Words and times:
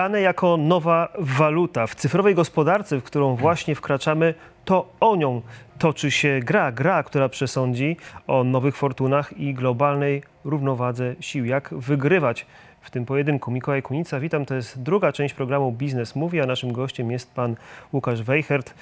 Dane 0.00 0.20
jako 0.20 0.56
nowa 0.56 1.08
waluta. 1.18 1.86
W 1.86 1.94
cyfrowej 1.94 2.34
gospodarce, 2.34 3.00
w 3.00 3.02
którą 3.02 3.36
właśnie 3.36 3.74
wkraczamy, 3.74 4.34
to 4.64 4.88
o 5.00 5.16
nią 5.16 5.42
toczy 5.78 6.10
się 6.10 6.40
gra. 6.44 6.72
Gra, 6.72 7.02
która 7.02 7.28
przesądzi 7.28 7.96
o 8.26 8.44
nowych 8.44 8.76
fortunach 8.76 9.38
i 9.38 9.54
globalnej 9.54 10.22
równowadze 10.44 11.14
sił. 11.20 11.44
Jak 11.44 11.74
wygrywać 11.74 12.46
w 12.80 12.90
tym 12.90 13.06
pojedynku. 13.06 13.50
Mikołaj 13.50 13.82
Kunica, 13.82 14.20
witam. 14.20 14.46
To 14.46 14.54
jest 14.54 14.82
druga 14.82 15.12
część 15.12 15.34
programu 15.34 15.72
Biznes 15.72 16.16
Mówi, 16.16 16.40
a 16.40 16.46
naszym 16.46 16.72
gościem 16.72 17.10
jest 17.10 17.34
pan 17.34 17.56
Łukasz 17.92 18.22
Weichert, 18.22 18.74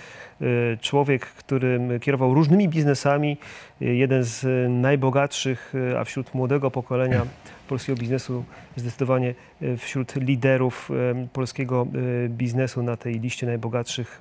y, 0.42 0.78
człowiek, 0.80 1.26
który 1.26 1.80
kierował 2.00 2.34
różnymi 2.34 2.68
biznesami, 2.68 3.36
y, 3.82 3.84
jeden 3.84 4.24
z 4.24 4.46
najbogatszych, 4.70 5.74
y, 5.74 5.98
a 5.98 6.04
wśród 6.04 6.34
młodego 6.34 6.70
pokolenia 6.70 7.26
polskiego 7.68 8.00
biznesu 8.00 8.44
zdecydowanie 8.76 9.34
wśród 9.78 10.16
liderów 10.16 10.90
polskiego 11.32 11.86
biznesu 12.28 12.82
na 12.82 12.96
tej 12.96 13.20
liście 13.20 13.46
najbogatszych 13.46 14.20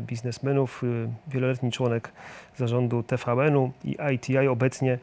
biznesmenów, 0.00 0.82
wieloletni 1.28 1.72
członek 1.72 2.12
zarządu 2.56 3.02
TVN-u 3.02 3.72
i 3.84 3.96
ITI, 4.14 4.48
obecnie 4.48 4.98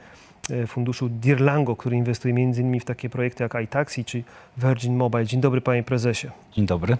funduszu 0.67 1.09
Dirlango, 1.09 1.75
który 1.75 1.95
inwestuje 1.95 2.33
m.in. 2.33 2.79
w 2.79 2.85
takie 2.85 3.09
projekty 3.09 3.43
jak 3.43 3.55
iTaxi 3.63 4.05
czy 4.05 4.23
Virgin 4.57 4.95
Mobile. 4.95 5.25
Dzień 5.25 5.41
dobry 5.41 5.61
panie 5.61 5.83
prezesie. 5.83 6.27
Dzień 6.53 6.65
dobry. 6.65 6.97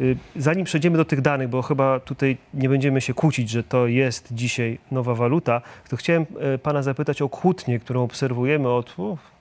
E, 0.00 0.02
zanim 0.36 0.64
przejdziemy 0.64 0.96
do 0.96 1.04
tych 1.04 1.20
danych, 1.20 1.48
bo 1.48 1.62
chyba 1.62 2.00
tutaj 2.00 2.36
nie 2.54 2.68
będziemy 2.68 3.00
się 3.00 3.14
kłócić, 3.14 3.50
że 3.50 3.62
to 3.62 3.86
jest 3.86 4.28
dzisiaj 4.30 4.78
nowa 4.90 5.14
waluta, 5.14 5.60
to 5.88 5.96
chciałem 5.96 6.26
e, 6.40 6.58
pana 6.58 6.82
zapytać 6.82 7.22
o 7.22 7.28
kłótnię, 7.28 7.78
którą 7.78 8.02
obserwujemy 8.02 8.68
od 8.68 8.96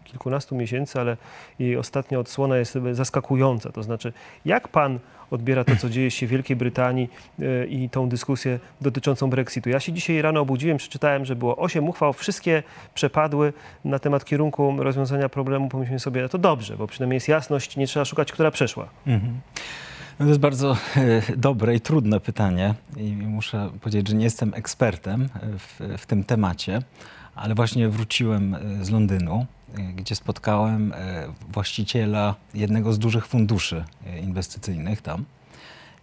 kilkunastu 0.05 0.55
miesięcy, 0.55 0.99
ale 0.99 1.17
jej 1.59 1.77
ostatnia 1.77 2.19
odsłona 2.19 2.57
jest 2.57 2.77
zaskakująca. 2.91 3.71
To 3.71 3.83
znaczy, 3.83 4.13
jak 4.45 4.67
pan 4.67 4.99
odbiera 5.31 5.63
to, 5.63 5.75
co 5.75 5.89
dzieje 5.89 6.11
się 6.11 6.27
w 6.27 6.29
Wielkiej 6.29 6.55
Brytanii 6.55 7.09
e, 7.39 7.65
i 7.65 7.89
tą 7.89 8.09
dyskusję 8.09 8.59
dotyczącą 8.81 9.29
Brexitu. 9.29 9.69
Ja 9.69 9.79
się 9.79 9.93
dzisiaj 9.93 10.21
rano 10.21 10.39
obudziłem, 10.39 10.77
przeczytałem, 10.77 11.25
że 11.25 11.35
było 11.35 11.57
osiem 11.57 11.89
uchwał, 11.89 12.13
wszystkie 12.13 12.63
przepadły 12.93 13.53
na 13.85 13.99
temat 13.99 14.25
kierunku 14.25 14.75
rozwiązania 14.77 15.29
problemu. 15.29 15.69
Pomyślałem 15.69 15.99
sobie, 15.99 16.21
no 16.21 16.29
to 16.29 16.37
dobrze, 16.37 16.77
bo 16.77 16.87
przynajmniej 16.87 17.15
jest 17.15 17.27
jasność, 17.27 17.77
nie 17.77 17.87
trzeba 17.87 18.05
szukać, 18.05 18.31
która 18.31 18.51
przeszła. 18.51 18.89
Mhm. 19.07 19.39
No 20.19 20.25
to 20.25 20.29
jest 20.29 20.39
bardzo 20.39 20.77
e, 20.97 21.21
dobre 21.37 21.75
i 21.75 21.81
trudne 21.81 22.19
pytanie 22.19 22.73
i 22.97 23.11
muszę 23.11 23.69
powiedzieć, 23.81 24.09
że 24.09 24.15
nie 24.15 24.23
jestem 24.23 24.53
ekspertem 24.53 25.29
w, 25.59 25.97
w 25.97 26.05
tym 26.05 26.23
temacie, 26.23 26.81
ale 27.35 27.55
właśnie 27.55 27.89
wróciłem 27.89 28.55
e, 28.55 28.85
z 28.85 28.89
Londynu 28.89 29.45
gdzie 29.95 30.15
spotkałem 30.15 30.93
e, 30.93 31.27
właściciela 31.49 32.35
jednego 32.53 32.93
z 32.93 32.99
dużych 32.99 33.27
funduszy 33.27 33.83
e, 34.05 34.19
inwestycyjnych 34.19 35.01
tam. 35.01 35.25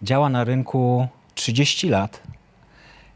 Działa 0.01 0.29
na 0.29 0.43
rynku 0.43 1.07
30 1.35 1.89
lat 1.89 2.21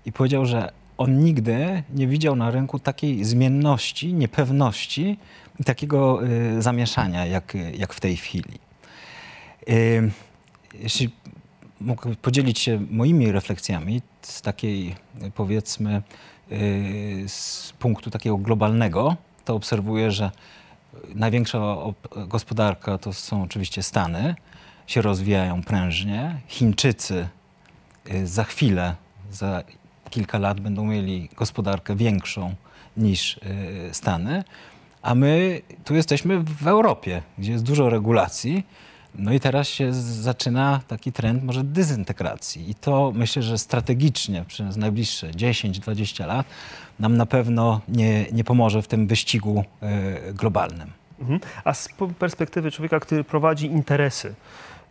i 0.06 0.12
powiedział, 0.12 0.46
że 0.46 0.72
on 0.98 1.24
nigdy 1.24 1.84
nie 1.94 2.08
widział 2.08 2.36
na 2.36 2.52
rynku 2.52 2.80
takiej 2.80 3.24
zmienności, 3.24 4.14
niepewności 4.14 5.18
i 5.60 5.64
takiego 5.64 6.20
e, 6.24 6.62
zamieszania 6.62 7.26
jak, 7.26 7.54
jak 7.78 7.94
w 7.94 8.00
tej 8.00 8.18
chwili. 8.18 8.60
Jeśli 10.74 11.10
mógł 11.82 12.16
podzielić 12.16 12.60
się 12.60 12.86
moimi 12.92 13.32
refleksjami 13.32 14.02
z 14.22 14.42
takiej, 14.42 14.96
powiedzmy, 15.36 16.02
z 17.28 17.74
punktu 17.80 18.10
takiego 18.10 18.38
globalnego, 18.38 19.18
to 19.48 19.56
obserwuję, 19.56 20.12
że 20.12 20.32
największa 21.16 21.76
gospodarka 22.28 22.98
to 22.98 23.14
są 23.14 23.44
oczywiście 23.44 23.84
Stany, 23.84 24.36
się 24.88 25.02
rozwijają 25.02 25.64
prężnie. 25.64 26.42
Chińczycy 26.48 27.28
y, 28.12 28.28
za 28.28 28.44
chwilę, 28.44 28.96
za 29.32 29.64
kilka 30.10 30.40
lat 30.40 30.60
będą 30.60 30.86
mieli 30.86 31.30
gospodarkę 31.36 31.96
większą 31.96 32.56
niż 32.98 33.38
y, 33.38 33.90
Stany, 33.92 34.44
a 35.02 35.16
my 35.16 35.62
tu 35.86 35.96
jesteśmy 35.96 36.40
w 36.40 36.68
Europie, 36.68 37.22
gdzie 37.38 37.52
jest 37.52 37.64
dużo 37.64 37.90
regulacji. 37.90 38.64
No 39.18 39.34
i 39.34 39.40
teraz 39.40 39.68
się 39.68 39.94
zaczyna 39.94 40.80
taki 40.88 41.12
trend 41.12 41.44
może 41.44 41.64
dezintegracji. 41.64 42.70
I 42.70 42.76
to 42.76 43.12
myślę, 43.16 43.44
że 43.44 43.58
strategicznie 43.58 44.46
przez 44.48 44.78
najbliższe 44.78 45.32
10-20 45.32 46.28
lat 46.28 46.46
nam 47.00 47.18
na 47.18 47.26
pewno 47.26 47.82
nie, 47.88 48.26
nie 48.32 48.44
pomoże 48.44 48.82
w 48.82 48.88
tym 48.88 49.08
wyścigu 49.08 49.64
e, 49.82 50.34
globalnym. 50.34 50.92
Mhm. 51.20 51.40
A 51.64 51.74
z 51.74 51.90
perspektywy 52.20 52.72
człowieka, 52.72 53.00
który 53.00 53.24
prowadzi 53.24 53.66
interesy, 53.66 54.34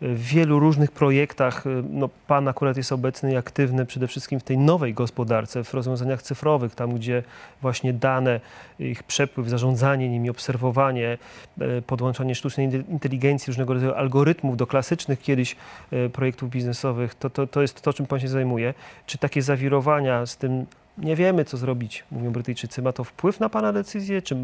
w 0.00 0.22
wielu 0.22 0.58
różnych 0.58 0.90
projektach. 0.90 1.66
Y, 1.66 1.82
no, 1.90 2.08
pan 2.26 2.48
akurat 2.48 2.76
jest 2.76 2.92
obecny 2.92 3.32
i 3.32 3.36
aktywny 3.36 3.86
przede 3.86 4.08
wszystkim 4.08 4.40
w 4.40 4.42
tej 4.42 4.58
nowej 4.58 4.94
gospodarce, 4.94 5.64
w 5.64 5.74
rozwiązaniach 5.74 6.22
cyfrowych, 6.22 6.74
tam 6.74 6.94
gdzie 6.94 7.22
właśnie 7.62 7.92
dane, 7.92 8.40
ich 8.78 9.02
przepływ, 9.02 9.48
zarządzanie 9.48 10.08
nimi, 10.08 10.30
obserwowanie, 10.30 11.18
y, 11.60 11.82
podłączanie 11.86 12.34
sztucznej 12.34 12.84
inteligencji, 12.88 13.50
różnego 13.50 13.74
rodzaju 13.74 13.94
algorytmów 13.94 14.56
do 14.56 14.66
klasycznych 14.66 15.20
kiedyś 15.20 15.56
y, 15.92 16.10
projektów 16.10 16.50
biznesowych, 16.50 17.14
to, 17.14 17.30
to, 17.30 17.46
to 17.46 17.62
jest 17.62 17.82
to, 17.82 17.92
czym 17.92 18.06
pan 18.06 18.20
się 18.20 18.28
zajmuje. 18.28 18.74
Czy 19.06 19.18
takie 19.18 19.42
zawirowania 19.42 20.26
z 20.26 20.36
tym 20.36 20.66
nie 20.98 21.16
wiemy, 21.16 21.44
co 21.44 21.56
zrobić, 21.56 22.04
mówią 22.10 22.32
Brytyjczycy. 22.32 22.82
Ma 22.82 22.92
to 22.92 23.04
wpływ 23.04 23.40
na 23.40 23.48
Pana 23.48 23.72
decyzję? 23.72 24.22
Czy 24.22 24.34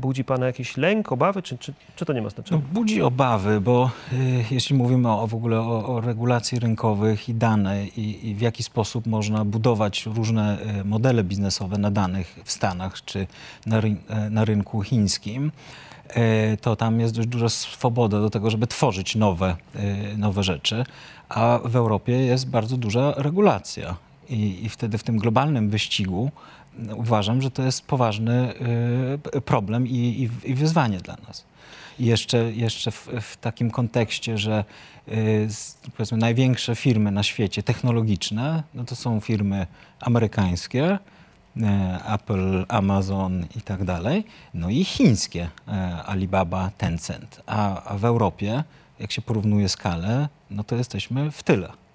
budzi 0.00 0.24
Pana 0.24 0.46
jakiś 0.46 0.76
lęk, 0.76 1.12
obawy, 1.12 1.42
czy, 1.42 1.58
czy, 1.58 1.74
czy 1.96 2.04
to 2.04 2.12
nie 2.12 2.22
ma 2.22 2.30
znaczenia? 2.30 2.60
No, 2.60 2.80
budzi 2.80 3.02
obawy, 3.02 3.60
bo 3.60 3.90
y, 4.12 4.44
jeśli 4.50 4.76
mówimy 4.76 5.12
o, 5.12 5.26
w 5.26 5.34
ogóle 5.34 5.60
o, 5.60 5.86
o 5.86 6.00
regulacji 6.00 6.58
rynkowych 6.58 7.28
i 7.28 7.34
dane 7.34 7.86
i, 7.86 8.28
i, 8.30 8.34
w 8.34 8.40
jaki 8.40 8.62
sposób 8.62 9.06
można 9.06 9.44
budować 9.44 10.06
różne 10.06 10.58
y, 10.80 10.84
modele 10.84 11.24
biznesowe 11.24 11.78
na 11.78 11.90
danych 11.90 12.38
w 12.44 12.52
Stanach 12.52 13.04
czy 13.04 13.26
na, 13.66 13.80
ry, 13.80 13.88
y, 13.88 14.30
na 14.30 14.44
rynku 14.44 14.82
chińskim, 14.82 15.52
y, 16.10 16.56
to 16.60 16.76
tam 16.76 17.00
jest 17.00 17.14
dość 17.14 17.28
duża 17.28 17.48
swoboda 17.48 18.20
do 18.20 18.30
tego, 18.30 18.50
żeby 18.50 18.66
tworzyć 18.66 19.16
nowe, 19.16 19.56
y, 20.14 20.18
nowe 20.18 20.42
rzeczy, 20.42 20.84
a 21.28 21.60
w 21.64 21.76
Europie 21.76 22.12
jest 22.12 22.50
bardzo 22.50 22.76
duża 22.76 23.14
regulacja. 23.16 24.05
I, 24.28 24.64
I, 24.64 24.68
wtedy 24.68 24.98
w 24.98 25.02
tym 25.02 25.18
globalnym 25.18 25.70
wyścigu 25.70 26.30
uważam, 26.94 27.42
że 27.42 27.50
to 27.50 27.62
jest 27.62 27.86
poważny 27.86 28.54
y, 29.36 29.40
problem 29.40 29.86
i, 29.86 30.30
i, 30.44 30.54
wyzwanie 30.54 30.98
dla 30.98 31.16
nas. 31.28 31.44
Jeszcze, 31.98 32.52
jeszcze 32.52 32.90
w, 32.90 33.08
w 33.20 33.36
takim 33.36 33.70
kontekście, 33.70 34.38
że 34.38 34.64
y, 35.08 35.48
powiedzmy 35.96 36.18
największe 36.18 36.76
firmy 36.76 37.10
na 37.10 37.22
świecie 37.22 37.62
technologiczne, 37.62 38.62
no 38.74 38.84
to 38.84 38.96
są 38.96 39.20
firmy 39.20 39.66
amerykańskie, 40.00 40.98
y, 41.56 41.60
Apple, 42.14 42.64
Amazon 42.68 43.46
i 43.56 43.60
tak 43.60 43.84
dalej, 43.84 44.24
no 44.54 44.70
i 44.70 44.84
chińskie, 44.84 45.50
Alibaba, 46.06 46.70
Tencent. 46.78 47.42
A, 47.46 47.84
a 47.84 47.98
w 47.98 48.04
Europie, 48.04 48.64
jak 48.98 49.12
się 49.12 49.22
porównuje 49.22 49.68
skalę, 49.68 50.28
no 50.50 50.64
to 50.64 50.76
jesteśmy 50.76 51.30
w 51.30 51.42
tyle. 51.42 51.85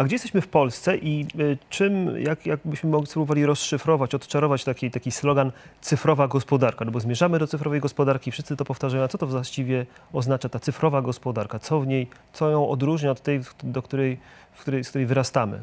A 0.00 0.04
gdzie 0.04 0.14
jesteśmy 0.14 0.40
w 0.40 0.48
Polsce 0.48 0.96
i 0.96 1.26
y, 1.40 1.58
czym, 1.70 2.20
jak, 2.20 2.38
byśmy 2.64 2.90
mogli 2.90 3.06
spróbowali 3.06 3.46
rozszyfrować, 3.46 4.14
odczarować 4.14 4.64
taki, 4.64 4.90
taki 4.90 5.10
slogan 5.10 5.52
cyfrowa 5.80 6.28
gospodarka? 6.28 6.84
No 6.84 6.90
bo 6.90 7.00
zmierzamy 7.00 7.38
do 7.38 7.46
cyfrowej 7.46 7.80
gospodarki, 7.80 8.30
wszyscy 8.30 8.56
to 8.56 8.64
powtarzają, 8.64 9.04
a 9.04 9.08
co 9.08 9.18
to 9.18 9.26
właściwie 9.26 9.86
oznacza 10.12 10.48
ta 10.48 10.58
cyfrowa 10.58 11.02
gospodarka? 11.02 11.58
Co 11.58 11.80
w 11.80 11.86
niej, 11.86 12.06
co 12.32 12.50
ją 12.50 12.68
odróżnia 12.68 13.10
od 13.10 13.20
tej, 13.20 13.40
do 13.62 13.82
której, 13.82 14.18
w 14.52 14.60
której, 14.60 14.84
z 14.84 14.88
której 14.88 15.06
wyrastamy? 15.06 15.62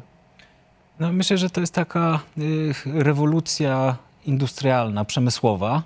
No, 1.00 1.12
myślę, 1.12 1.38
że 1.38 1.50
to 1.50 1.60
jest 1.60 1.74
taka 1.74 2.20
y, 2.38 2.74
rewolucja 2.86 3.96
industrialna, 4.26 5.04
przemysłowa 5.04 5.82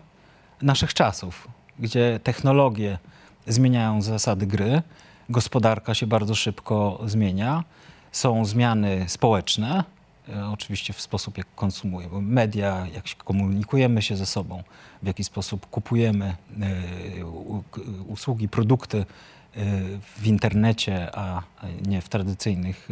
naszych 0.63 0.95
czasów, 0.95 1.49
gdzie 1.79 2.21
technologie 2.23 2.99
zmieniają 3.47 4.03
zasady 4.03 4.47
gry, 4.47 4.83
gospodarka 5.29 5.95
się 5.95 6.07
bardzo 6.07 6.35
szybko 6.35 7.01
zmienia 7.07 7.65
są 8.13 8.45
zmiany 8.45 9.05
społeczne, 9.09 9.85
e, 10.29 10.47
oczywiście 10.47 10.93
w 10.93 11.01
sposób, 11.01 11.39
jak 11.39 11.47
konsumujemy 11.55 12.23
media, 12.23 12.87
jak 12.95 13.17
komunikujemy 13.17 14.03
się 14.03 14.17
ze 14.17 14.27
sobą, 14.27 14.63
w 15.03 15.07
jaki 15.07 15.25
sposób 15.25 15.67
kupujemy 15.71 16.25
e, 16.27 17.25
usługi, 18.09 18.49
produkty 18.49 18.99
e, 18.99 19.05
w 20.17 20.27
internecie, 20.27 21.17
a 21.17 21.43
nie 21.87 22.01
w 22.01 22.09
tradycyjnych 22.09 22.89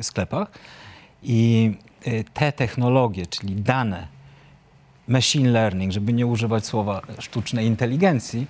sklepach. 0.00 0.50
I 1.22 1.72
te 2.34 2.52
technologie, 2.52 3.26
czyli 3.26 3.56
dane, 3.56 4.08
machine 5.08 5.50
learning, 5.50 5.92
żeby 5.92 6.12
nie 6.12 6.26
używać 6.26 6.66
słowa 6.66 7.02
sztucznej 7.18 7.66
inteligencji, 7.66 8.46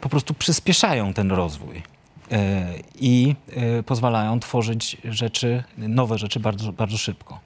po 0.00 0.08
prostu 0.08 0.34
przyspieszają 0.34 1.14
ten 1.14 1.32
rozwój. 1.32 1.82
E, 2.32 2.74
i 3.00 3.34
e, 3.56 3.82
pozwalają 3.82 4.40
tworzyć 4.40 4.96
rzeczy, 5.04 5.64
nowe 5.78 6.18
rzeczy 6.18 6.40
bardzo, 6.40 6.72
bardzo 6.72 6.98
szybko. 6.98 7.40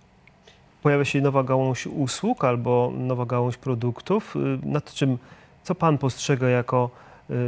Pojawia 0.82 1.04
się 1.04 1.20
nowa 1.20 1.42
gałąź 1.42 1.86
usług 1.86 2.44
albo 2.44 2.92
nowa 2.96 3.26
gałąź 3.26 3.56
produktów. 3.56 4.36
Y, 4.36 4.66
nad 4.66 4.94
czym, 4.94 5.18
co 5.62 5.74
Pan 5.74 5.98
postrzega 5.98 6.48
jako 6.48 6.90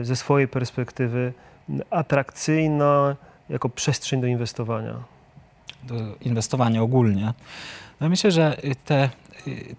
ze 0.02 0.16
swojej 0.16 0.48
perspektywy 0.48 1.32
atrakcyjna 1.90 3.16
jako 3.48 3.68
przestrzeń 3.68 4.20
do 4.20 4.26
inwestowania? 4.26 4.94
Do 5.82 5.94
inwestowania 6.20 6.82
ogólnie. 6.82 7.34
No 8.00 8.08
myślę, 8.08 8.30
że 8.30 8.56
te 8.84 9.10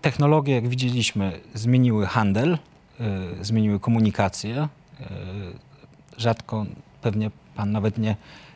technologie, 0.01 0.55
jak 0.55 0.67
widzieliśmy, 0.67 1.39
zmieniły 1.53 2.05
handel, 2.05 2.57
zmieniły 3.41 3.79
komunikację. 3.79 4.67
Rzadko 6.17 6.65
pewnie 7.01 7.31
pan 7.59 7.71
nawet 7.71 7.97
nie, 7.97 8.15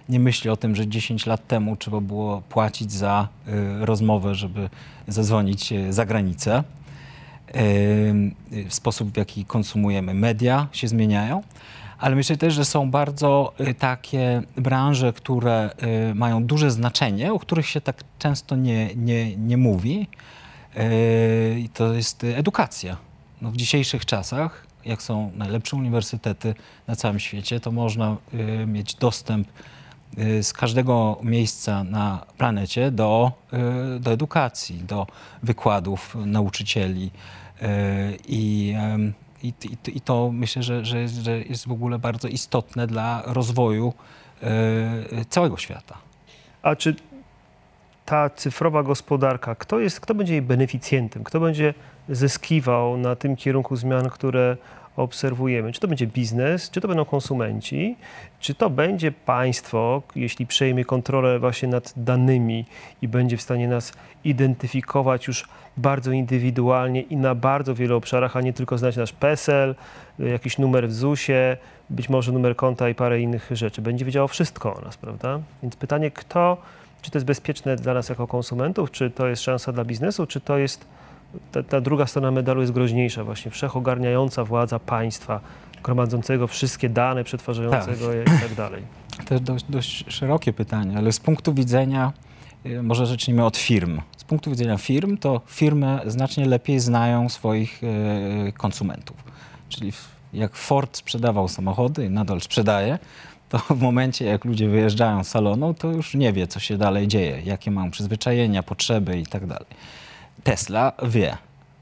nie 0.10 0.20
myśli 0.20 0.50
o 0.50 0.58
tym, 0.58 0.76
że 0.76 0.88
10 0.88 1.26
lat 1.26 1.48
temu 1.48 1.76
trzeba 1.76 2.02
było 2.02 2.42
płacić 2.42 2.92
za 2.92 3.28
rozmowę, 3.80 4.36
żeby 4.36 4.70
zadzwonić 5.08 5.74
za 5.90 6.06
granicę. 6.06 6.64
Sposób, 8.70 9.12
w 9.12 9.18
jaki 9.18 9.46
konsumujemy 9.46 10.14
media 10.14 10.68
się 10.72 10.88
zmieniają 10.88 11.44
ale 12.04 12.16
myślę 12.16 12.38
też, 12.38 12.54
że 12.54 12.66
są 12.66 12.92
bardzo 12.92 13.54
y, 13.60 13.74
takie 13.74 14.42
branże, 14.56 15.14
które 15.14 15.70
y, 16.12 16.16
mają 16.16 16.44
duże 16.44 16.72
znaczenie, 16.72 17.34
o 17.34 17.40
których 17.40 17.68
się 17.68 17.82
tak 17.82 18.04
często 18.20 18.56
nie, 18.56 18.96
nie, 18.96 19.38
nie 19.38 19.58
mówi. 19.58 20.08
Y, 20.78 21.60
I 21.60 21.70
to 21.70 21.94
jest 21.94 22.24
edukacja. 22.24 22.98
No 23.42 23.52
w 23.52 23.58
dzisiejszych 23.58 24.06
czasach, 24.06 24.68
jak 24.86 25.02
są 25.02 25.32
najlepsze 25.36 25.76
uniwersytety 25.76 26.56
na 26.88 26.96
całym 26.96 27.20
świecie, 27.20 27.60
to 27.60 27.72
można 27.72 28.18
mieć 28.68 28.96
dostęp 28.96 29.48
z 30.42 30.54
każdego 30.54 31.20
miejsca 31.24 31.84
na 31.84 32.26
planecie 32.38 32.92
do, 32.92 33.32
do 34.00 34.12
edukacji, 34.12 34.84
do 34.84 35.08
wykładów 35.44 36.16
nauczycieli. 36.26 37.12
I 38.28 38.76
i, 39.44 39.54
i, 39.88 40.02
to 40.02 40.32
myślę, 40.34 40.64
że, 40.64 40.86
że, 40.86 41.08
że, 41.08 41.40
jest 41.40 41.68
w 41.68 41.72
ogóle 41.72 42.00
bardzo 42.00 42.28
istotne 42.28 42.88
dla 42.88 43.24
rozwoju 43.26 43.94
całego 45.30 45.58
świata. 45.58 45.98
A 46.62 46.76
czy 46.76 46.96
ta 48.06 48.30
cyfrowa 48.30 48.84
gospodarka, 48.84 49.56
kto, 49.56 49.80
jest, 49.80 50.00
kto 50.00 50.16
będzie 50.16 50.34
jej 50.34 50.42
beneficjentem, 50.42 51.24
kto 51.24 51.40
będzie 51.40 51.74
zyskiwał 52.10 52.98
na 52.98 53.16
tym 53.16 53.36
kierunku 53.36 53.76
zmian, 53.76 54.10
które 54.10 54.58
obserwujemy? 54.96 55.72
Czy 55.72 55.80
to 55.80 55.88
będzie 55.88 56.08
biznes, 56.08 56.70
czy 56.70 56.82
to 56.82 56.88
będą 56.88 57.06
konsumenci, 57.06 57.96
czy 58.40 58.56
to 58.56 58.70
będzie 58.70 59.12
państwo, 59.12 60.02
jeśli 60.16 60.48
przejmie 60.48 60.86
kontrolę 60.86 61.40
właśnie 61.40 61.68
nad 61.68 61.94
danymi 61.98 62.66
i 63.02 63.08
będzie 63.08 63.38
w 63.38 63.42
stanie 63.42 63.68
nas 63.68 63.94
identyfikować 64.24 65.28
już 65.28 65.48
bardzo 65.78 66.12
indywidualnie 66.12 67.02
i 67.02 67.18
na 67.18 67.36
bardzo 67.36 67.76
wielu 67.76 67.98
obszarach, 67.98 68.38
a 68.38 68.42
nie 68.42 68.54
tylko 68.54 68.78
znać 68.78 68.98
nasz 68.98 69.14
PESEL, 69.14 69.76
jakiś 70.20 70.58
numer 70.58 70.88
w 70.88 70.94
ZUS-ie, 70.94 71.58
być 71.90 72.10
może 72.10 72.32
numer 72.32 72.56
konta 72.56 72.90
i 72.90 72.96
parę 72.96 73.22
innych 73.22 73.50
rzeczy. 73.52 73.82
Będzie 73.82 74.06
wiedziało 74.06 74.28
wszystko 74.28 74.76
o 74.76 74.82
nas, 74.82 74.98
prawda? 74.98 75.40
Więc 75.64 75.76
pytanie, 75.76 76.12
kto, 76.12 76.58
czy 77.02 77.12
to 77.12 77.18
jest 77.18 77.26
bezpieczne 77.26 77.76
dla 77.76 77.94
nas 77.94 78.10
jako 78.10 78.28
konsumentów, 78.28 78.92
czy 78.92 79.10
to 79.10 79.28
jest 79.28 79.42
szansa 79.42 79.72
dla 79.72 79.86
biznesu, 79.86 80.28
czy 80.28 80.42
to 80.42 80.58
jest 80.58 80.86
ta, 81.52 81.64
ta 81.64 81.82
druga 81.82 82.06
strona 82.06 82.32
medalu 82.32 82.62
jest 82.62 82.74
groźniejsza, 82.74 83.24
właśnie 83.24 83.52
wszechogarniająca 83.52 84.44
władza 84.44 84.80
państwa, 84.80 85.40
gromadzącego 85.84 86.48
wszystkie 86.48 86.90
dane, 86.90 87.24
przetwarzającego 87.24 88.08
tak. 88.08 88.16
je 88.16 88.22
i 88.24 88.40
tak 88.40 88.56
dalej. 88.56 88.84
To 89.26 89.34
jest 89.34 89.44
dość, 89.44 89.66
dość 89.70 90.06
szerokie 90.08 90.54
pytanie, 90.54 90.98
ale 90.98 91.12
z 91.12 91.20
punktu 91.20 91.54
widzenia, 91.54 92.14
y, 92.66 92.84
może 92.84 93.08
zacznijmy 93.08 93.46
od 93.46 93.58
firm. 93.58 94.02
Z 94.18 94.24
punktu 94.24 94.50
widzenia 94.50 94.78
firm, 94.78 95.18
to 95.18 95.42
firmy 95.48 96.00
znacznie 96.06 96.46
lepiej 96.46 96.80
znają 96.80 97.30
swoich 97.30 97.82
y, 97.84 98.54
konsumentów. 98.58 99.18
Czyli 99.70 99.92
jak 100.34 100.56
Ford 100.56 100.98
sprzedawał 100.98 101.48
samochody 101.48 102.06
i 102.06 102.10
nadal 102.10 102.42
sprzedaje, 102.42 103.00
to 103.50 103.58
w 103.58 103.82
momencie, 103.82 104.26
jak 104.26 104.46
ludzie 104.46 104.70
wyjeżdżają 104.70 105.24
z 105.24 105.28
salonu, 105.28 105.74
to 105.74 105.92
już 105.92 106.14
nie 106.14 106.34
wie, 106.34 106.48
co 106.48 106.60
się 106.60 106.78
dalej 106.78 107.08
dzieje, 107.08 107.42
jakie 107.46 107.72
mają 107.72 107.92
przyzwyczajenia, 107.92 108.64
potrzeby 108.64 109.20
i 109.20 109.26
tak 109.26 109.48
dalej. 109.48 109.68
Tesla 110.44 110.92
wie, 111.04 111.38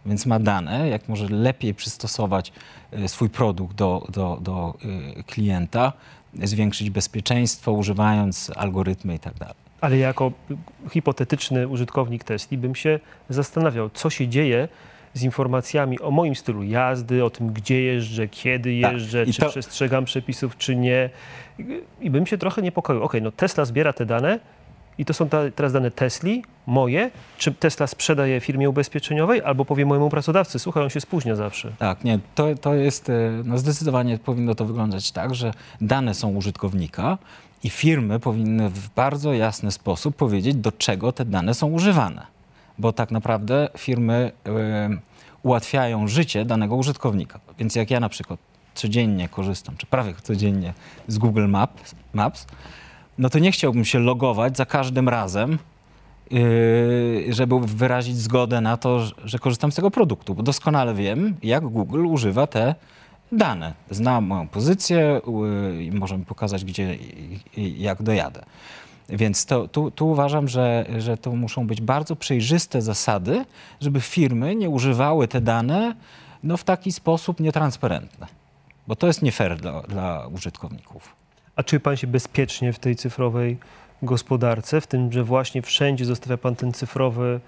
więc 0.06 0.26
ma 0.26 0.40
dane, 0.40 0.90
jak 0.90 1.10
może 1.10 1.28
lepiej 1.30 1.74
przystosować 1.74 2.52
y, 2.94 3.08
swój 3.08 3.30
produkt 3.30 3.76
do, 3.76 4.08
do, 4.10 4.38
do 4.42 4.74
y, 5.20 5.24
klienta, 5.24 5.94
zwiększyć 6.34 6.90
bezpieczeństwo, 6.90 7.72
używając 7.72 8.52
algorytmy 8.56 9.16
i 9.16 9.20
tak 9.20 9.34
dalej. 9.34 9.56
Ale 9.82 9.98
jako 9.98 10.32
hipotetyczny 10.92 11.68
użytkownik 11.68 12.24
Tesli 12.24 12.58
bym 12.58 12.76
się 12.76 13.00
zastanawiał, 13.30 13.90
co 13.90 14.10
się 14.10 14.28
dzieje 14.28 14.68
z 15.14 15.24
informacjami 15.24 16.00
o 16.00 16.12
moim 16.12 16.36
stylu 16.36 16.64
jazdy, 16.64 17.26
o 17.26 17.30
tym, 17.30 17.54
gdzie 17.54 17.82
jeżdżę, 17.82 18.28
kiedy 18.28 18.82
tak. 18.82 18.94
jeżdżę, 18.94 19.26
tak. 19.26 19.36
czy 19.36 19.42
to... 19.42 19.50
przestrzegam 19.50 20.06
przepisów, 20.06 20.58
czy 20.58 20.76
nie. 20.76 21.10
I 22.02 22.10
bym 22.10 22.26
się 22.26 22.38
trochę 22.38 22.62
niepokoił. 22.62 23.04
Okej, 23.04 23.22
no 23.22 23.32
Tesla 23.32 23.66
zbiera 23.66 23.94
te 23.94 24.06
dane, 24.06 24.40
i 25.02 25.06
to 25.06 25.14
są 25.14 25.30
ta, 25.30 25.52
teraz 25.56 25.74
dane 25.74 25.92
Tesli, 25.92 26.44
moje. 26.68 27.12
Czy 27.38 27.52
Tesla 27.54 27.88
sprzedaje 27.88 28.40
firmie 28.40 28.70
ubezpieczeniowej, 28.70 29.42
albo 29.42 29.66
powie 29.66 29.86
mojemu 29.86 30.10
pracodawcy, 30.10 30.60
słuchaj, 30.60 30.84
on 30.84 30.90
się 30.90 31.02
spóźnia 31.02 31.36
zawsze. 31.36 31.72
Tak, 31.78 32.04
nie, 32.04 32.20
to, 32.36 32.56
to 32.62 32.74
jest, 32.74 33.10
e, 33.10 33.14
no 33.46 33.58
zdecydowanie 33.58 34.18
powinno 34.18 34.56
to 34.56 34.66
wyglądać 34.66 35.12
tak, 35.12 35.36
że 35.36 35.54
dane 35.82 36.14
są 36.14 36.36
użytkownika 36.36 37.18
i 37.64 37.70
firmy 37.70 38.20
powinny 38.20 38.70
w 38.70 38.90
bardzo 38.90 39.34
jasny 39.34 39.72
sposób 39.72 40.16
powiedzieć, 40.16 40.56
do 40.56 40.72
czego 40.72 41.12
te 41.12 41.26
dane 41.26 41.54
są 41.54 41.68
używane. 41.68 42.28
Bo 42.78 42.94
tak 42.94 43.12
naprawdę 43.12 43.70
firmy 43.78 44.32
y, 44.48 44.52
ułatwiają 45.44 46.08
życie 46.08 46.46
danego 46.46 46.76
użytkownika. 46.76 47.40
Więc 47.60 47.76
jak 47.76 47.92
ja 47.92 48.00
na 48.00 48.10
przykład 48.10 48.40
codziennie 48.74 49.30
korzystam, 49.30 49.78
czy 49.78 49.86
prawie 49.86 50.14
codziennie 50.24 50.74
z 51.08 51.18
Google 51.18 51.48
Maps, 51.48 51.96
Maps 52.14 52.48
no 53.22 53.30
to 53.30 53.40
nie 53.40 53.52
chciałbym 53.52 53.86
się 53.86 54.00
logować 54.00 54.58
za 54.58 54.66
każdym 54.66 55.10
razem, 55.10 55.60
yy, 56.32 57.26
żeby 57.30 57.60
wyrazić 57.60 58.18
zgodę 58.18 58.62
na 58.62 58.78
to, 58.78 59.00
że 59.26 59.40
korzystam 59.40 59.72
z 59.72 59.76
tego 59.76 59.92
produktu, 59.92 60.36
bo 60.36 60.44
doskonale 60.44 60.94
wiem, 60.94 61.36
jak 61.44 61.64
Google 61.64 62.06
używa 62.06 62.48
te 62.48 62.76
dane. 63.32 63.74
Znam 63.90 64.26
moją 64.26 64.48
pozycję 64.48 65.22
yy, 65.76 65.84
i 65.84 65.92
może 65.92 66.18
mi 66.18 66.26
pokazać, 66.26 66.66
gdzie 66.66 66.98
jak 67.78 68.04
dojadę. 68.04 68.44
Więc 69.10 69.46
to, 69.46 69.68
tu, 69.68 69.92
tu, 69.92 70.10
uważam, 70.10 70.48
że, 70.48 70.86
że 70.98 71.18
to 71.18 71.32
muszą 71.32 71.68
być 71.68 71.82
bardzo 71.82 72.16
przejrzyste 72.16 72.82
zasady, 72.82 73.46
żeby 73.82 74.02
firmy 74.02 74.56
nie 74.56 74.70
używały 74.70 75.28
te 75.28 75.42
dane 75.42 75.96
no, 76.44 76.58
w 76.58 76.64
taki 76.64 76.92
sposób 76.92 77.40
nietransparentny, 77.40 78.28
bo 78.88 78.96
to 78.96 79.08
jest 79.08 79.22
nie 79.22 79.32
fair 79.32 79.58
dla, 79.58 79.82
dla 79.82 80.28
użytkowników. 80.28 81.21
A 81.56 81.64
czuje 81.64 81.80
pan 81.80 81.98
się 81.98 82.08
bezpiecznie 82.08 82.74
w 82.74 82.80
tej 82.80 82.96
cyfrowej 82.96 83.58
gospodarce, 84.02 84.82
w 84.82 84.88
tym, 84.88 85.12
że 85.12 85.24
właśnie 85.24 85.62
wszędzie 85.62 86.06
zostawia 86.06 86.38
pan 86.38 86.56
ten 86.56 86.74
cyfrowy 86.74 87.40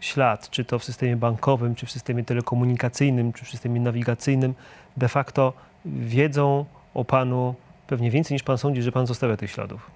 ślad, 0.00 0.50
czy 0.50 0.64
to 0.64 0.78
w 0.78 0.84
systemie 0.84 1.16
bankowym, 1.16 1.74
czy 1.74 1.86
w 1.86 1.90
systemie 1.90 2.24
telekomunikacyjnym, 2.24 3.32
czy 3.32 3.44
w 3.44 3.48
systemie 3.48 3.80
nawigacyjnym, 3.80 4.54
de 4.96 5.08
facto 5.08 5.52
wiedzą 5.84 6.64
o 6.94 7.04
panu 7.04 7.54
pewnie 7.86 8.10
więcej 8.10 8.34
niż 8.34 8.42
pan 8.42 8.58
sądzi, 8.58 8.82
że 8.82 8.92
pan 8.92 9.06
zostawia 9.06 9.36
tych 9.36 9.50
śladów. 9.50 9.90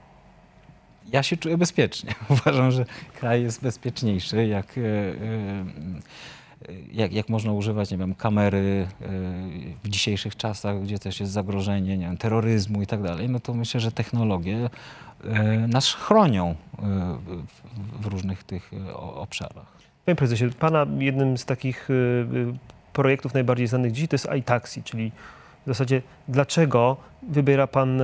Ja 1.13 1.23
się 1.23 1.37
czuję 1.37 1.59
bezpiecznie. 1.59 2.15
Uważam, 2.29 2.71
że 2.71 2.85
kraj 3.15 3.43
jest 3.43 3.63
bezpieczniejszy, 3.63 4.47
jak. 4.47 4.77
Yy, 4.77 4.83
yy, 4.83 6.03
jak, 6.93 7.13
jak 7.13 7.29
można 7.29 7.53
używać, 7.53 7.91
nie 7.91 7.99
wiem, 7.99 8.15
kamery 8.15 8.87
e, 9.01 9.07
w 9.85 9.89
dzisiejszych 9.89 10.37
czasach, 10.37 10.83
gdzie 10.83 10.99
też 10.99 11.21
jest 11.21 11.33
zagrożenie, 11.33 11.99
nie 11.99 12.07
wiem, 12.07 12.17
terroryzmu 12.17 12.83
i 12.83 12.87
tak 12.87 13.03
dalej, 13.03 13.29
no 13.29 13.41
to 13.41 13.55
myślę, 13.55 13.81
że 13.81 13.93
technologie 13.93 14.71
e, 15.25 15.43
nas 15.69 15.95
chronią 15.95 16.49
e, 16.51 16.55
w 18.01 18.07
różnych 18.07 18.45
tych 18.45 18.71
obszarach. 19.15 19.75
Panie 20.05 20.17
prezesie, 20.17 20.51
pana 20.59 20.87
jednym 20.99 21.39
z 21.39 21.45
takich 21.45 21.89
projektów 22.93 23.35
najbardziej 23.35 23.67
znanych 23.67 23.93
dziś 23.93 24.09
to 24.09 24.15
jest 24.15 24.29
iTaxi, 24.39 24.83
czyli 24.83 25.13
w 25.65 25.67
zasadzie 25.67 26.03
dlaczego 26.29 26.97
wybiera 27.23 27.67
pan 27.67 28.03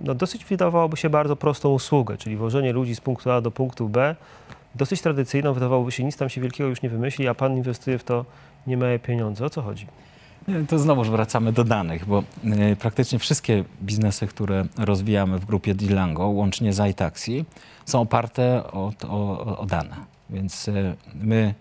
no, 0.00 0.14
dosyć 0.14 0.44
wydawałoby 0.44 0.96
się 0.96 1.10
bardzo 1.10 1.36
prostą 1.36 1.68
usługę, 1.68 2.16
czyli 2.16 2.36
wożenie 2.36 2.72
ludzi 2.72 2.94
z 2.94 3.00
punktu 3.00 3.30
A 3.30 3.40
do 3.40 3.50
punktu 3.50 3.88
B 3.88 4.16
dosyć 4.74 5.00
tradycyjną, 5.00 5.52
wydawałoby 5.52 5.92
się, 5.92 6.04
nic 6.04 6.16
tam 6.16 6.28
się 6.28 6.40
wielkiego 6.40 6.70
już 6.70 6.82
nie 6.82 6.88
wymyśli, 6.88 7.28
a 7.28 7.34
pan 7.34 7.56
inwestuje 7.56 7.98
w 7.98 8.04
to 8.04 8.24
niemałe 8.66 8.98
pieniądze. 8.98 9.44
O 9.44 9.50
co 9.50 9.62
chodzi? 9.62 9.86
To 10.68 10.78
znowu 10.78 11.04
wracamy 11.04 11.52
do 11.52 11.64
danych, 11.64 12.06
bo 12.06 12.22
y, 12.72 12.76
praktycznie 12.76 13.18
wszystkie 13.18 13.64
biznesy, 13.82 14.26
które 14.26 14.64
rozwijamy 14.78 15.38
w 15.38 15.44
grupie 15.44 15.74
Dilango, 15.74 16.26
łącznie 16.26 16.72
z 16.72 16.90
iTaxi, 16.90 17.44
są 17.86 18.00
oparte 18.00 18.64
o, 18.72 18.92
o, 19.08 19.58
o 19.58 19.66
dane. 19.66 19.96
Więc 20.30 20.68
y, 20.68 20.96
my 21.14 21.54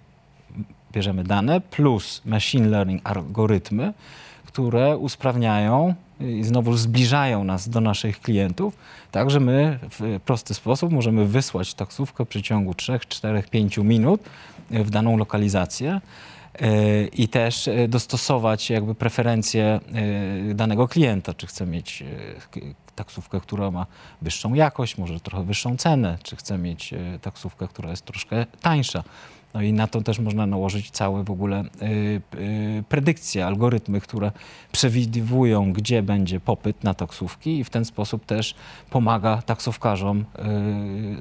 bierzemy 0.92 1.24
dane 1.24 1.62
plus 1.62 2.22
machine 2.26 2.68
learning 2.68 3.02
algorytmy, 3.04 3.94
które 4.54 4.98
usprawniają 4.98 5.94
i 6.20 6.44
znowu 6.44 6.78
zbliżają 6.78 7.44
nas 7.44 7.70
do 7.70 7.82
naszych 7.82 8.22
klientów, 8.22 8.78
tak 9.12 9.30
że 9.30 9.40
my 9.40 9.80
w 9.90 10.20
prosty 10.26 10.54
sposób 10.54 10.92
możemy 10.92 11.26
wysłać 11.26 11.74
taksówkę 11.74 12.26
w 12.26 12.28
przeciągu 12.28 12.74
3, 12.74 13.00
4, 13.08 13.44
5 13.52 13.78
minut 13.78 14.22
w 14.70 14.90
daną 14.90 15.18
lokalizację 15.18 16.02
e, 16.60 17.06
i 17.06 17.28
też 17.28 17.68
e, 17.68 17.88
dostosować 17.88 18.70
jakby 18.70 18.96
preferencje 18.96 19.80
e, 20.52 20.54
danego 20.54 20.88
klienta, 20.88 21.34
czy 21.34 21.48
chce 21.48 21.66
mieć 21.66 22.04
taksówkę, 22.96 23.40
która 23.42 23.72
ma 23.72 23.86
wyższą 24.22 24.54
jakość, 24.54 24.98
może 24.98 25.20
trochę 25.20 25.44
wyższą 25.44 25.78
cenę, 25.78 26.18
czy 26.24 26.36
chce 26.36 26.58
mieć 26.58 26.94
e, 26.94 27.20
taksówkę, 27.22 27.68
która 27.68 27.90
jest 27.90 28.06
troszkę 28.06 28.46
tańsza. 28.62 29.04
No 29.54 29.62
i 29.62 29.74
na 29.74 29.88
to 29.88 30.02
też 30.02 30.20
można 30.20 30.46
nałożyć 30.46 30.92
całe 30.92 31.24
w 31.24 31.32
ogóle 31.32 31.64
y, 31.64 32.22
y, 32.40 32.84
predykcje, 32.90 33.46
algorytmy, 33.46 34.02
które 34.02 34.32
przewidują, 34.72 35.74
gdzie 35.74 36.04
będzie 36.04 36.40
popyt 36.40 36.84
na 36.84 36.94
taksówki 36.94 37.60
i 37.60 37.64
w 37.64 37.70
ten 37.70 37.86
sposób 37.86 38.26
też 38.26 38.56
pomaga 38.90 39.42
taksówkarzom 39.42 40.26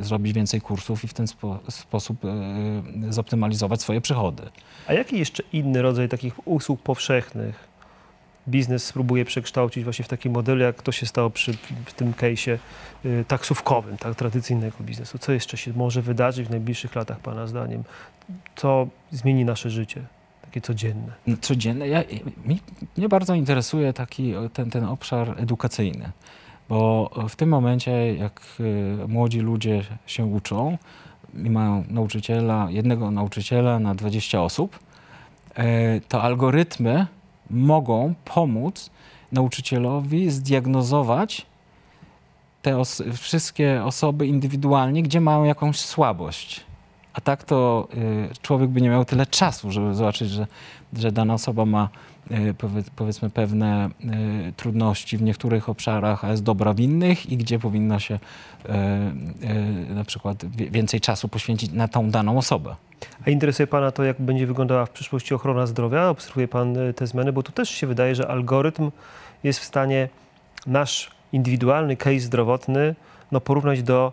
y, 0.01 0.05
zrobić 0.05 0.33
więcej 0.33 0.61
kursów 0.61 1.05
i 1.05 1.09
w 1.09 1.15
ten 1.15 1.27
spo, 1.27 1.59
sposób 1.69 2.19
zoptymalizować 3.11 3.81
swoje 3.81 4.01
przychody. 4.01 4.43
A 4.87 4.93
jaki 4.93 5.19
jeszcze 5.19 5.43
inny 5.53 5.83
rodzaj 5.83 6.09
takich 6.09 6.49
usług 6.49 6.83
powszechnych 6.83 7.72
biznes 8.49 8.85
spróbuje 8.85 9.25
przekształcić 9.25 9.85
właśnie 9.85 10.05
w 10.05 10.09
taki 10.09 10.31
model, 10.31 10.59
jak 10.59 10.83
to 10.83 10.93
się 10.93 11.07
stało 11.07 11.31
przy 11.31 11.53
w 11.87 11.93
tym 11.93 12.13
case'ie 12.13 12.59
y, 13.05 13.25
taksówkowym, 13.29 13.97
tak, 13.97 14.15
tradycyjnego 14.15 14.77
biznesu? 14.81 15.19
Co 15.19 15.33
jeszcze 15.33 15.57
się 15.57 15.73
może 15.73 16.03
wydarzyć 16.03 16.47
w 16.47 16.51
najbliższych 16.51 16.95
latach, 16.95 17.21
Pana 17.21 17.47
zdaniem? 17.47 17.85
Co 18.57 18.87
zmieni 19.11 19.45
nasze 19.45 19.71
życie, 19.71 20.03
takie 20.43 20.61
codzienne? 20.61 21.13
Codzienne. 21.41 21.89
Ja, 21.89 22.03
mi, 22.45 22.61
mnie 22.97 23.09
bardzo 23.09 23.35
interesuje 23.35 23.93
taki 23.93 24.35
ten, 24.53 24.71
ten 24.71 24.85
obszar 24.85 25.35
edukacyjny, 25.39 26.13
bo 26.69 27.11
w 27.29 27.37
tym 27.37 27.49
momencie, 27.49 28.15
jak 28.15 28.41
y, 28.61 29.09
młodzi 29.09 29.41
ludzie 29.41 29.85
się 30.07 30.25
uczą 30.25 30.79
i 31.45 31.51
mają 31.51 31.85
nauczyciela, 31.89 32.67
jednego 32.71 33.11
nauczyciela 33.11 33.79
na 33.79 33.95
20 33.95 34.43
osób, 34.43 34.79
e, 35.55 36.01
to 36.01 36.23
algorytmy 36.23 37.07
mogą 37.53 38.15
pomóc 38.25 38.91
nauczycielowi 39.33 40.31
zdiagnozować 40.31 41.47
te 42.63 42.79
os 42.79 43.03
wszystkie 43.17 43.85
osoby 43.85 44.27
indywidualnie, 44.27 45.03
gdzie 45.03 45.21
mają 45.21 45.45
jakąś 45.45 45.81
słabość. 45.81 46.61
A 47.15 47.21
tak 47.21 47.45
to 47.45 47.89
y, 47.95 48.29
człowiek 48.43 48.71
by 48.71 48.81
nie 48.81 48.89
miał 48.89 49.05
tyle 49.05 49.27
czasu, 49.27 49.71
żeby 49.71 49.95
zobaczyć, 49.95 50.31
że, 50.31 50.47
że 50.97 51.13
dana 51.13 51.35
osoba 51.35 51.65
ma 51.65 51.89
y, 52.31 52.55
powie, 52.55 52.83
powiedzmy 52.97 53.31
pewne 53.31 53.89
y, 54.49 54.53
trudności 54.57 55.17
w 55.17 55.23
niektórych 55.23 55.69
obszarach, 55.69 56.25
a 56.25 56.31
jest 56.31 56.43
dobra 56.43 56.73
w 56.73 56.81
innych 56.81 57.31
i 57.31 57.37
gdzie 57.37 57.59
powinno 57.59 57.99
się 57.99 58.19
na 59.89 60.05
przykład 60.05 60.45
więcej 60.47 61.01
czasu 61.01 61.29
poświęcić 61.29 61.73
na 61.73 61.89
tą 61.89 62.11
daną 62.11 62.39
osobę. 62.39 62.77
A 63.27 63.31
interesuje 63.31 63.67
Pana 63.67 63.91
to, 63.91 64.05
jak 64.05 64.21
będzie 64.21 64.47
wyglądała 64.47 64.87
w 64.87 64.91
przyszłości 64.91 65.35
ochrona 65.35 65.67
zdrowia? 65.67 66.09
Obserwuje 66.09 66.49
Pan 66.49 66.77
te 66.97 67.07
zmiany? 67.07 67.33
Bo 67.33 67.43
tu 67.43 67.53
też 67.53 67.71
się 67.71 67.87
wydaje, 67.87 68.15
że 68.15 68.29
algorytm 68.29 68.91
jest 69.45 69.61
w 69.61 69.65
stanie 69.65 70.09
nasz 70.67 71.11
indywidualny 71.33 71.97
case 71.97 72.21
zdrowotny 72.21 72.95
no, 73.33 73.41
porównać 73.41 73.83
do 73.83 74.13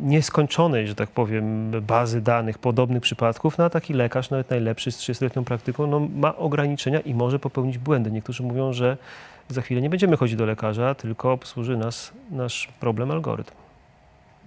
nieskończonej, 0.00 0.86
że 0.86 0.94
tak 0.94 1.10
powiem, 1.10 1.70
bazy 1.82 2.20
danych 2.20 2.58
podobnych 2.58 3.02
przypadków, 3.02 3.58
no 3.58 3.64
a 3.64 3.70
taki 3.70 3.94
lekarz, 3.94 4.30
nawet 4.30 4.50
najlepszy 4.50 4.92
z 4.92 4.98
30-letnią 4.98 5.44
praktyką, 5.44 5.86
no, 5.86 6.00
ma 6.00 6.36
ograniczenia 6.36 7.00
i 7.00 7.14
może 7.14 7.38
popełnić 7.38 7.78
błędy. 7.78 8.10
Niektórzy 8.10 8.42
mówią, 8.42 8.72
że 8.72 8.96
za 9.48 9.62
chwilę 9.62 9.80
nie 9.80 9.90
będziemy 9.90 10.16
chodzić 10.16 10.36
do 10.36 10.46
lekarza, 10.46 10.94
tylko 10.94 11.32
obsłuży 11.32 11.76
nas 11.76 12.12
nasz 12.30 12.68
problem 12.80 13.10
algorytm. 13.10 13.54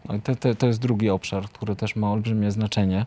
No 0.09 0.19
to, 0.23 0.35
to, 0.35 0.55
to 0.55 0.67
jest 0.67 0.79
drugi 0.79 1.09
obszar, 1.09 1.43
który 1.43 1.75
też 1.75 1.95
ma 1.95 2.11
olbrzymie 2.11 2.51
znaczenie. 2.51 3.05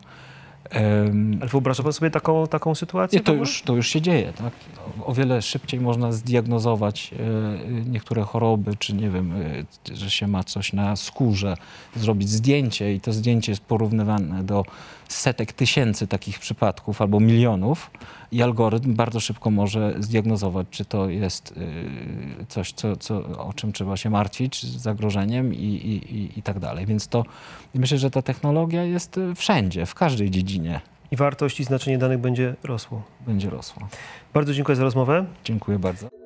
Ale 1.41 1.49
wyobraża 1.49 1.83
pan 1.83 1.93
sobie 1.93 2.11
taką, 2.11 2.47
taką 2.47 2.75
sytuację? 2.75 3.19
Nie, 3.19 3.23
to, 3.23 3.33
już, 3.33 3.61
to 3.61 3.75
już 3.75 3.87
się 3.87 4.01
dzieje. 4.01 4.33
Tak? 4.33 4.53
O 5.05 5.13
wiele 5.13 5.41
szybciej 5.41 5.79
można 5.79 6.11
zdiagnozować 6.11 7.13
e, 7.13 7.89
niektóre 7.89 8.23
choroby, 8.23 8.75
czy 8.79 8.93
nie 8.93 9.09
wiem, 9.09 9.33
e, 9.91 9.95
że 9.95 10.09
się 10.09 10.27
ma 10.27 10.43
coś 10.43 10.73
na 10.73 10.95
skórze, 10.95 11.57
zrobić 11.95 12.29
zdjęcie 12.29 12.93
i 12.93 12.99
to 12.99 13.13
zdjęcie 13.13 13.51
jest 13.51 13.61
porównywane 13.61 14.43
do 14.43 14.65
setek 15.07 15.53
tysięcy 15.53 16.07
takich 16.07 16.39
przypadków 16.39 17.01
albo 17.01 17.19
milionów 17.19 17.91
i 18.31 18.43
algorytm 18.43 18.95
bardzo 18.95 19.19
szybko 19.19 19.51
może 19.51 19.95
zdiagnozować, 19.99 20.67
czy 20.71 20.85
to 20.85 21.09
jest 21.09 21.53
e, 22.41 22.45
coś, 22.45 22.71
co, 22.71 22.95
co, 22.95 23.15
o 23.47 23.53
czym 23.53 23.73
trzeba 23.73 23.97
się 23.97 24.09
martwić, 24.09 24.63
z 24.63 24.81
zagrożeniem 24.81 25.53
i, 25.53 25.57
i, 25.57 26.15
i, 26.15 26.39
i 26.39 26.41
tak 26.41 26.59
dalej. 26.59 26.85
Więc 26.85 27.07
to 27.07 27.25
myślę, 27.75 27.97
że 27.97 28.11
ta 28.11 28.21
technologia 28.21 28.83
jest 28.83 29.19
wszędzie, 29.35 29.85
w 29.85 29.95
każdej 29.95 30.31
dziedzinie. 30.31 30.81
I 31.11 31.15
wartość 31.15 31.59
i 31.59 31.63
znaczenie 31.63 31.97
danych 31.97 32.19
będzie 32.19 32.55
rosło. 32.63 33.03
Będzie 33.27 33.49
rosło. 33.49 33.87
Bardzo 34.33 34.53
dziękuję 34.53 34.75
za 34.75 34.83
rozmowę. 34.83 35.25
Dziękuję 35.43 35.79
bardzo. 35.79 36.24